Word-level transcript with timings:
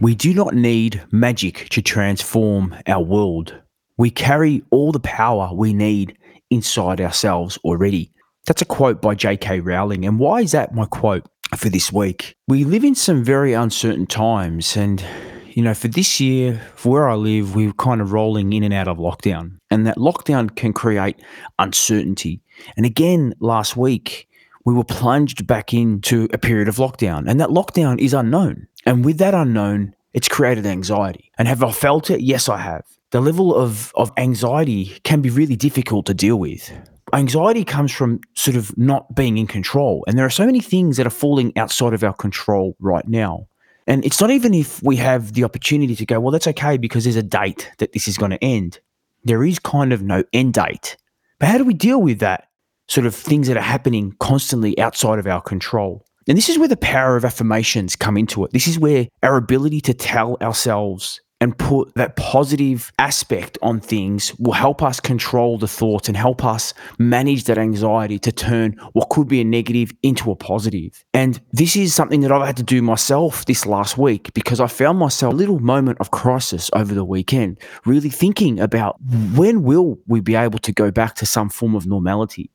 We 0.00 0.14
do 0.14 0.32
not 0.32 0.54
need 0.54 1.02
magic 1.10 1.68
to 1.70 1.82
transform 1.82 2.74
our 2.86 3.02
world. 3.02 3.54
We 3.98 4.10
carry 4.10 4.62
all 4.70 4.92
the 4.92 5.00
power 5.00 5.50
we 5.52 5.74
need 5.74 6.16
inside 6.48 7.02
ourselves 7.02 7.58
already. 7.64 8.10
That's 8.46 8.62
a 8.62 8.64
quote 8.64 9.02
by 9.02 9.14
J.K. 9.14 9.60
Rowling. 9.60 10.06
And 10.06 10.18
why 10.18 10.40
is 10.40 10.52
that 10.52 10.74
my 10.74 10.86
quote 10.86 11.26
for 11.54 11.68
this 11.68 11.92
week? 11.92 12.34
We 12.48 12.64
live 12.64 12.82
in 12.82 12.94
some 12.94 13.22
very 13.22 13.52
uncertain 13.52 14.06
times. 14.06 14.74
And, 14.74 15.04
you 15.50 15.62
know, 15.62 15.74
for 15.74 15.88
this 15.88 16.18
year, 16.18 16.62
for 16.76 16.92
where 16.92 17.08
I 17.10 17.14
live, 17.14 17.54
we're 17.54 17.74
kind 17.74 18.00
of 18.00 18.12
rolling 18.12 18.54
in 18.54 18.62
and 18.62 18.72
out 18.72 18.88
of 18.88 18.96
lockdown. 18.96 19.58
And 19.70 19.86
that 19.86 19.98
lockdown 19.98 20.56
can 20.56 20.72
create 20.72 21.20
uncertainty. 21.58 22.40
And 22.74 22.86
again, 22.86 23.34
last 23.38 23.76
week, 23.76 24.28
we 24.64 24.72
were 24.72 24.84
plunged 24.84 25.46
back 25.46 25.74
into 25.74 26.26
a 26.32 26.38
period 26.38 26.68
of 26.68 26.76
lockdown. 26.76 27.28
And 27.28 27.38
that 27.40 27.50
lockdown 27.50 27.98
is 27.98 28.14
unknown. 28.14 28.66
And 28.86 29.04
with 29.04 29.18
that 29.18 29.34
unknown, 29.34 29.94
it's 30.12 30.28
created 30.28 30.66
anxiety. 30.66 31.30
And 31.38 31.46
have 31.46 31.62
I 31.62 31.72
felt 31.72 32.10
it? 32.10 32.20
Yes, 32.20 32.48
I 32.48 32.58
have. 32.58 32.84
The 33.10 33.20
level 33.20 33.54
of, 33.54 33.92
of 33.94 34.12
anxiety 34.16 34.98
can 35.04 35.20
be 35.20 35.30
really 35.30 35.56
difficult 35.56 36.06
to 36.06 36.14
deal 36.14 36.36
with. 36.36 36.72
Anxiety 37.12 37.64
comes 37.64 37.92
from 37.92 38.20
sort 38.34 38.56
of 38.56 38.76
not 38.78 39.14
being 39.14 39.36
in 39.36 39.46
control. 39.46 40.04
And 40.06 40.16
there 40.16 40.26
are 40.26 40.30
so 40.30 40.46
many 40.46 40.60
things 40.60 40.96
that 40.96 41.06
are 41.06 41.10
falling 41.10 41.52
outside 41.56 41.92
of 41.92 42.04
our 42.04 42.14
control 42.14 42.76
right 42.78 43.06
now. 43.06 43.48
And 43.86 44.04
it's 44.04 44.20
not 44.20 44.30
even 44.30 44.54
if 44.54 44.80
we 44.82 44.96
have 44.96 45.32
the 45.32 45.42
opportunity 45.42 45.96
to 45.96 46.06
go, 46.06 46.20
well, 46.20 46.30
that's 46.30 46.46
okay 46.46 46.76
because 46.76 47.04
there's 47.04 47.16
a 47.16 47.22
date 47.22 47.70
that 47.78 47.92
this 47.92 48.06
is 48.06 48.16
going 48.16 48.30
to 48.30 48.44
end. 48.44 48.78
There 49.24 49.42
is 49.42 49.58
kind 49.58 49.92
of 49.92 50.02
no 50.02 50.22
end 50.32 50.54
date. 50.54 50.96
But 51.40 51.48
how 51.48 51.58
do 51.58 51.64
we 51.64 51.74
deal 51.74 52.00
with 52.00 52.20
that 52.20 52.48
sort 52.86 53.06
of 53.06 53.14
things 53.14 53.48
that 53.48 53.56
are 53.56 53.62
happening 53.62 54.14
constantly 54.20 54.78
outside 54.78 55.18
of 55.18 55.26
our 55.26 55.40
control? 55.40 56.06
And 56.30 56.36
this 56.36 56.48
is 56.48 56.60
where 56.60 56.68
the 56.68 56.76
power 56.76 57.16
of 57.16 57.24
affirmations 57.24 57.96
come 57.96 58.16
into 58.16 58.44
it. 58.44 58.52
This 58.52 58.68
is 58.68 58.78
where 58.78 59.08
our 59.20 59.36
ability 59.36 59.80
to 59.80 59.92
tell 59.92 60.36
ourselves 60.40 61.20
and 61.40 61.58
put 61.58 61.92
that 61.96 62.14
positive 62.14 62.92
aspect 63.00 63.58
on 63.62 63.80
things 63.80 64.32
will 64.38 64.52
help 64.52 64.80
us 64.80 65.00
control 65.00 65.58
the 65.58 65.66
thoughts 65.66 66.06
and 66.06 66.16
help 66.16 66.44
us 66.44 66.72
manage 67.00 67.44
that 67.44 67.58
anxiety 67.58 68.16
to 68.20 68.30
turn 68.30 68.76
what 68.92 69.08
could 69.08 69.26
be 69.26 69.40
a 69.40 69.44
negative 69.44 69.90
into 70.04 70.30
a 70.30 70.36
positive. 70.36 71.04
And 71.12 71.40
this 71.50 71.74
is 71.74 71.94
something 71.94 72.20
that 72.20 72.30
I've 72.30 72.46
had 72.46 72.58
to 72.58 72.62
do 72.62 72.80
myself 72.80 73.44
this 73.46 73.66
last 73.66 73.98
week 73.98 74.32
because 74.32 74.60
I 74.60 74.68
found 74.68 75.00
myself 75.00 75.34
a 75.34 75.36
little 75.36 75.58
moment 75.58 75.98
of 75.98 76.12
crisis 76.12 76.70
over 76.74 76.94
the 76.94 77.04
weekend, 77.04 77.58
really 77.84 78.08
thinking 78.08 78.60
about 78.60 78.98
when 79.34 79.64
will 79.64 79.98
we 80.06 80.20
be 80.20 80.36
able 80.36 80.60
to 80.60 80.70
go 80.70 80.92
back 80.92 81.16
to 81.16 81.26
some 81.26 81.50
form 81.50 81.74
of 81.74 81.86
normality. 81.86 82.52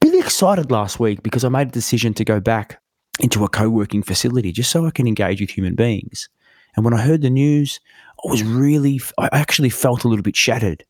Really 0.00 0.20
excited 0.20 0.70
last 0.70 1.00
week 1.00 1.24
because 1.24 1.42
I 1.42 1.48
made 1.48 1.66
a 1.66 1.72
decision 1.72 2.14
to 2.14 2.24
go 2.24 2.38
back 2.38 2.80
into 3.20 3.44
a 3.44 3.48
co-working 3.48 4.02
facility 4.02 4.52
just 4.52 4.70
so 4.70 4.86
I 4.86 4.90
can 4.90 5.06
engage 5.06 5.40
with 5.40 5.50
human 5.50 5.74
beings. 5.74 6.28
And 6.76 6.84
when 6.84 6.94
I 6.94 7.00
heard 7.00 7.22
the 7.22 7.30
news, 7.30 7.80
I 8.24 8.30
was 8.30 8.42
really, 8.42 9.00
I 9.18 9.28
actually 9.32 9.70
felt 9.70 10.04
a 10.04 10.08
little 10.08 10.22
bit 10.22 10.36
shattered. 10.36 10.84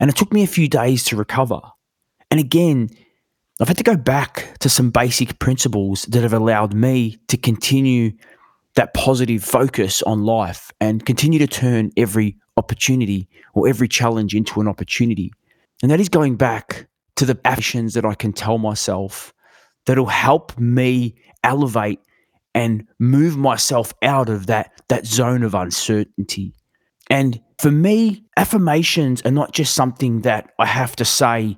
And 0.00 0.10
it 0.10 0.16
took 0.16 0.32
me 0.32 0.42
a 0.42 0.48
few 0.48 0.68
days 0.68 1.04
to 1.04 1.16
recover. 1.16 1.60
And 2.30 2.40
again, 2.40 2.88
I've 3.60 3.68
had 3.68 3.78
to 3.78 3.84
go 3.84 3.96
back 3.96 4.58
to 4.60 4.68
some 4.68 4.90
basic 4.90 5.38
principles 5.38 6.02
that 6.04 6.22
have 6.22 6.34
allowed 6.34 6.74
me 6.74 7.18
to 7.28 7.36
continue 7.36 8.12
that 8.74 8.92
positive 8.92 9.42
focus 9.42 10.02
on 10.02 10.24
life 10.24 10.70
and 10.80 11.06
continue 11.06 11.38
to 11.38 11.46
turn 11.46 11.90
every 11.96 12.36
opportunity 12.58 13.28
or 13.54 13.68
every 13.68 13.88
challenge 13.88 14.34
into 14.34 14.60
an 14.60 14.68
opportunity. 14.68 15.32
And 15.82 15.90
that 15.90 16.00
is 16.00 16.10
going 16.10 16.36
back 16.36 16.86
to 17.16 17.24
the 17.24 17.38
actions 17.44 17.94
that 17.94 18.04
I 18.04 18.14
can 18.14 18.32
tell 18.32 18.58
myself 18.58 19.32
that'll 19.86 20.06
help 20.06 20.58
me 20.58 21.14
elevate 21.46 22.00
and 22.54 22.86
move 22.98 23.36
myself 23.36 23.92
out 24.02 24.28
of 24.28 24.46
that 24.46 24.72
that 24.88 25.06
zone 25.06 25.42
of 25.42 25.54
uncertainty. 25.54 26.54
And 27.08 27.40
for 27.58 27.70
me, 27.70 28.24
affirmations 28.36 29.22
are 29.22 29.30
not 29.30 29.52
just 29.52 29.74
something 29.74 30.22
that 30.22 30.50
I 30.58 30.66
have 30.66 30.96
to 30.96 31.04
say 31.04 31.56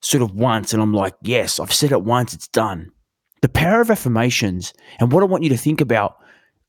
sort 0.00 0.22
of 0.22 0.34
once 0.34 0.72
and 0.72 0.82
I'm 0.82 0.94
like, 0.94 1.14
yes, 1.22 1.60
I've 1.60 1.72
said 1.72 1.92
it 1.92 2.02
once, 2.02 2.32
it's 2.32 2.48
done. 2.48 2.90
The 3.42 3.48
power 3.48 3.80
of 3.80 3.90
affirmations 3.90 4.72
and 4.98 5.12
what 5.12 5.22
I 5.22 5.26
want 5.26 5.42
you 5.42 5.50
to 5.50 5.56
think 5.56 5.80
about 5.80 6.16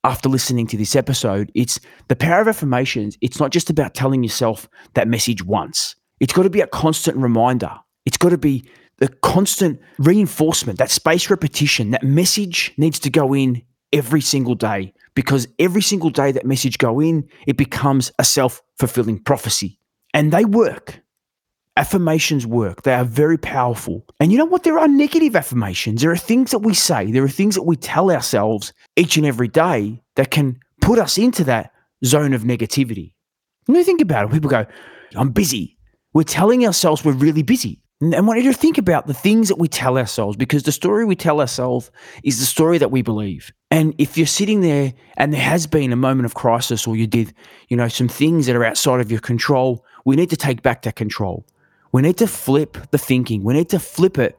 after 0.03 0.29
listening 0.29 0.67
to 0.67 0.77
this 0.77 0.95
episode, 0.95 1.51
it's 1.53 1.79
the 2.07 2.15
power 2.15 2.41
of 2.41 2.47
affirmations. 2.47 3.17
It's 3.21 3.39
not 3.39 3.51
just 3.51 3.69
about 3.69 3.93
telling 3.93 4.23
yourself 4.23 4.69
that 4.93 5.07
message 5.07 5.43
once. 5.43 5.95
It's 6.19 6.33
got 6.33 6.43
to 6.43 6.49
be 6.49 6.61
a 6.61 6.67
constant 6.67 7.17
reminder. 7.17 7.71
It's 8.05 8.17
got 8.17 8.29
to 8.29 8.37
be 8.37 8.69
the 8.97 9.07
constant 9.07 9.79
reinforcement, 9.99 10.79
that 10.79 10.91
space 10.91 11.29
repetition, 11.29 11.91
that 11.91 12.03
message 12.03 12.73
needs 12.77 12.99
to 12.99 13.09
go 13.09 13.33
in 13.33 13.61
every 13.93 14.21
single 14.21 14.55
day 14.55 14.93
because 15.15 15.47
every 15.59 15.81
single 15.81 16.09
day 16.09 16.31
that 16.31 16.45
message 16.45 16.77
go 16.77 16.99
in, 16.99 17.27
it 17.47 17.57
becomes 17.57 18.11
a 18.19 18.23
self-fulfilling 18.23 19.19
prophecy. 19.23 19.79
And 20.13 20.31
they 20.31 20.45
work. 20.45 21.01
Affirmations 21.75 22.45
work. 22.47 22.81
They 22.81 22.93
are 22.93 23.05
very 23.05 23.37
powerful. 23.37 24.05
And 24.19 24.31
you 24.31 24.37
know 24.37 24.45
what? 24.45 24.63
There 24.63 24.79
are 24.79 24.87
negative 24.87 25.35
affirmations. 25.35 26.01
There 26.01 26.11
are 26.11 26.17
things 26.17 26.51
that 26.51 26.59
we 26.59 26.73
say, 26.73 27.11
there 27.11 27.23
are 27.23 27.29
things 27.29 27.55
that 27.55 27.63
we 27.63 27.75
tell 27.75 28.11
ourselves 28.11 28.73
each 28.95 29.17
and 29.17 29.25
every 29.25 29.47
day 29.47 30.01
that 30.15 30.31
can 30.31 30.59
put 30.81 30.97
us 30.97 31.17
into 31.17 31.43
that 31.43 31.71
zone 32.03 32.33
of 32.33 32.41
negativity. 32.41 33.13
When 33.65 33.77
you 33.77 33.83
think 33.83 34.01
about 34.01 34.25
it, 34.25 34.31
people 34.31 34.49
go, 34.49 34.65
I'm 35.15 35.29
busy. 35.29 35.77
We're 36.13 36.23
telling 36.23 36.65
ourselves 36.65 37.05
we're 37.05 37.11
really 37.13 37.43
busy. 37.43 37.83
And 37.99 38.13
I 38.13 38.21
want 38.21 38.43
you 38.43 38.51
to 38.51 38.57
think 38.57 38.77
about 38.77 39.07
the 39.07 39.13
things 39.13 39.47
that 39.47 39.57
we 39.57 39.67
tell 39.67 39.97
ourselves 39.97 40.37
because 40.37 40.63
the 40.63 40.71
story 40.71 41.03
we 41.03 41.15
tell 41.15 41.41
ourselves 41.41 41.89
is 42.23 42.39
the 42.39 42.45
story 42.45 42.77
that 42.77 42.91
we 42.91 43.01
believe. 43.01 43.51
And 43.71 43.95
if 43.97 44.17
you're 44.17 44.27
sitting 44.27 44.61
there 44.61 44.93
and 45.17 45.33
there 45.33 45.41
has 45.41 45.65
been 45.65 45.91
a 45.91 45.95
moment 45.95 46.25
of 46.25 46.35
crisis 46.35 46.85
or 46.85 46.95
you 46.95 47.07
did, 47.07 47.33
you 47.69 47.75
know, 47.75 47.87
some 47.87 48.07
things 48.07 48.45
that 48.45 48.55
are 48.55 48.63
outside 48.63 48.99
of 48.99 49.09
your 49.09 49.19
control, 49.19 49.83
we 50.05 50.15
need 50.15 50.29
to 50.29 50.37
take 50.37 50.61
back 50.61 50.83
that 50.83 50.95
control. 50.95 51.43
We 51.91 52.03
need 52.03 52.17
to 52.17 52.27
flip 52.27 52.77
the 52.91 52.99
thinking. 52.99 53.43
We 53.43 53.55
need 53.55 53.69
to 53.69 53.79
flip 53.79 54.19
it 54.19 54.37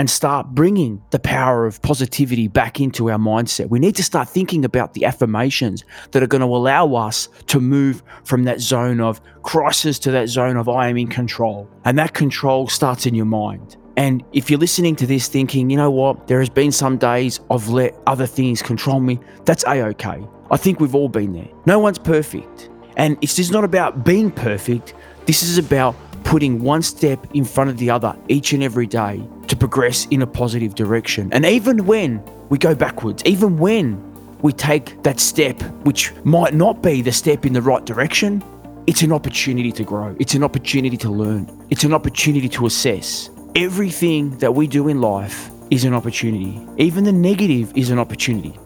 and 0.00 0.08
start 0.08 0.46
bringing 0.54 1.02
the 1.10 1.18
power 1.18 1.66
of 1.66 1.82
positivity 1.82 2.48
back 2.48 2.80
into 2.80 3.10
our 3.10 3.18
mindset. 3.18 3.68
We 3.68 3.78
need 3.78 3.94
to 3.96 4.02
start 4.02 4.30
thinking 4.30 4.64
about 4.64 4.94
the 4.94 5.04
affirmations 5.04 5.84
that 6.12 6.22
are 6.22 6.26
going 6.26 6.40
to 6.40 6.46
allow 6.46 6.94
us 6.94 7.28
to 7.48 7.60
move 7.60 8.02
from 8.24 8.44
that 8.44 8.62
zone 8.62 8.98
of 8.98 9.20
crisis 9.42 9.98
to 9.98 10.10
that 10.12 10.30
zone 10.30 10.56
of 10.56 10.70
I 10.70 10.88
am 10.88 10.96
in 10.96 11.08
control. 11.08 11.68
And 11.84 11.98
that 11.98 12.14
control 12.14 12.66
starts 12.66 13.04
in 13.04 13.14
your 13.14 13.26
mind. 13.26 13.76
And 13.98 14.24
if 14.32 14.48
you're 14.48 14.58
listening 14.58 14.96
to 14.96 15.06
this 15.06 15.28
thinking, 15.28 15.68
you 15.68 15.76
know 15.76 15.90
what, 15.90 16.28
there 16.28 16.38
has 16.38 16.48
been 16.48 16.72
some 16.72 16.96
days 16.96 17.38
I've 17.50 17.68
let 17.68 17.94
other 18.06 18.26
things 18.26 18.62
control 18.62 19.00
me, 19.00 19.20
that's 19.44 19.64
a 19.64 19.82
okay. 19.88 20.26
I 20.50 20.56
think 20.56 20.80
we've 20.80 20.94
all 20.94 21.10
been 21.10 21.34
there. 21.34 21.50
No 21.66 21.78
one's 21.78 21.98
perfect. 21.98 22.70
And 22.96 23.18
it's 23.20 23.36
just 23.36 23.52
not 23.52 23.64
about 23.64 24.02
being 24.02 24.30
perfect. 24.30 24.94
This 25.26 25.42
is 25.42 25.58
about 25.58 25.94
putting 26.24 26.62
one 26.62 26.80
step 26.80 27.26
in 27.34 27.44
front 27.44 27.68
of 27.68 27.76
the 27.78 27.90
other 27.90 28.16
each 28.28 28.52
and 28.52 28.62
every 28.62 28.86
day 28.86 29.22
progress 29.60 30.06
in 30.06 30.22
a 30.22 30.26
positive 30.26 30.74
direction. 30.74 31.32
And 31.32 31.44
even 31.44 31.86
when 31.86 32.22
we 32.48 32.58
go 32.58 32.74
backwards, 32.74 33.22
even 33.24 33.58
when 33.58 34.02
we 34.42 34.52
take 34.52 35.00
that 35.04 35.20
step, 35.20 35.62
which 35.84 36.12
might 36.24 36.54
not 36.54 36.82
be 36.82 37.02
the 37.02 37.12
step 37.12 37.46
in 37.46 37.52
the 37.52 37.62
right 37.62 37.84
direction, 37.84 38.42
it's 38.86 39.02
an 39.02 39.12
opportunity 39.12 39.70
to 39.70 39.84
grow. 39.84 40.16
It's 40.18 40.34
an 40.34 40.42
opportunity 40.42 40.96
to 40.96 41.10
learn. 41.10 41.48
It's 41.70 41.84
an 41.84 41.92
opportunity 41.92 42.48
to 42.48 42.66
assess. 42.66 43.30
Everything 43.54 44.36
that 44.38 44.54
we 44.54 44.66
do 44.66 44.88
in 44.88 45.00
life 45.00 45.50
is 45.70 45.84
an 45.84 45.94
opportunity. 45.94 46.60
Even 46.78 47.04
the 47.04 47.12
negative 47.12 47.72
is 47.76 47.90
an 47.90 47.98
opportunity. 47.98 48.58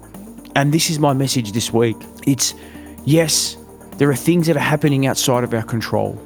And 0.57 0.73
this 0.73 0.89
is 0.89 0.99
my 0.99 1.13
message 1.13 1.53
this 1.53 1.73
week. 1.73 1.97
It's 2.27 2.55
yes, 3.05 3.57
there 3.99 4.09
are 4.09 4.17
things 4.17 4.47
that 4.47 4.57
are 4.57 4.61
happening 4.61 5.07
outside 5.07 5.45
of 5.45 5.53
our 5.53 5.63
control. 5.63 6.19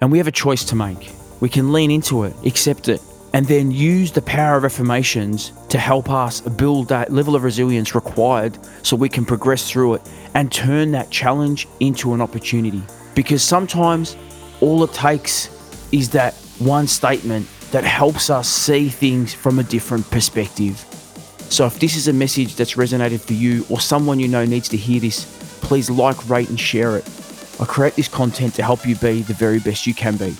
And 0.00 0.10
we 0.10 0.18
have 0.18 0.26
a 0.26 0.32
choice 0.32 0.64
to 0.64 0.74
make. 0.74 1.12
We 1.40 1.48
can 1.48 1.72
lean 1.72 1.90
into 1.90 2.24
it, 2.24 2.34
accept 2.46 2.88
it, 2.88 3.00
and 3.34 3.46
then 3.46 3.72
use 3.72 4.12
the 4.12 4.22
power 4.22 4.56
of 4.56 4.64
affirmations 4.64 5.52
to 5.68 5.76
help 5.76 6.08
us 6.08 6.40
build 6.40 6.86
that 6.88 7.12
level 7.12 7.34
of 7.34 7.42
resilience 7.42 7.92
required 7.92 8.56
so 8.84 8.94
we 8.94 9.08
can 9.08 9.24
progress 9.24 9.68
through 9.68 9.94
it 9.94 10.02
and 10.34 10.52
turn 10.52 10.92
that 10.92 11.10
challenge 11.10 11.66
into 11.80 12.14
an 12.14 12.20
opportunity. 12.20 12.80
Because 13.16 13.42
sometimes 13.42 14.16
all 14.60 14.84
it 14.84 14.92
takes 14.92 15.50
is 15.90 16.10
that 16.10 16.32
one 16.60 16.86
statement 16.86 17.48
that 17.72 17.82
helps 17.82 18.30
us 18.30 18.48
see 18.48 18.88
things 18.88 19.34
from 19.34 19.58
a 19.58 19.64
different 19.64 20.08
perspective. 20.12 20.76
So 21.50 21.66
if 21.66 21.80
this 21.80 21.96
is 21.96 22.06
a 22.06 22.12
message 22.12 22.54
that's 22.54 22.74
resonated 22.74 23.20
for 23.20 23.32
you 23.32 23.66
or 23.68 23.80
someone 23.80 24.20
you 24.20 24.28
know 24.28 24.44
needs 24.44 24.68
to 24.68 24.76
hear 24.76 25.00
this, 25.00 25.24
please 25.60 25.90
like, 25.90 26.30
rate, 26.30 26.50
and 26.50 26.60
share 26.60 26.96
it. 26.96 27.04
I 27.58 27.64
create 27.64 27.96
this 27.96 28.06
content 28.06 28.54
to 28.54 28.62
help 28.62 28.86
you 28.86 28.94
be 28.94 29.22
the 29.22 29.34
very 29.34 29.58
best 29.58 29.88
you 29.88 29.94
can 29.94 30.16
be. 30.16 30.36